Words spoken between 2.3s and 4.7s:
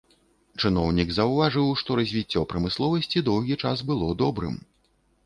прамысловасці доўгі час было добрым.